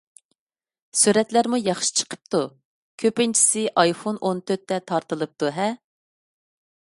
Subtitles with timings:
[0.99, 2.39] سۈرەتلەرمۇ ياخشى چىقىپتۇ،
[3.03, 5.69] كۆپىنچىسى ئايفون ئون تۆتتە تارتىلىپتۇ-ھە؟